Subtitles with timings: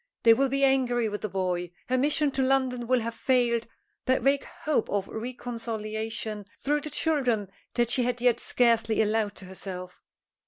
[0.23, 1.69] They will be angry with the boy.
[1.87, 3.67] Her mission to London will have failed
[4.05, 9.35] that vague hope of a reconciliation through the children that she had yet scarcely allowed
[9.35, 9.99] to herself.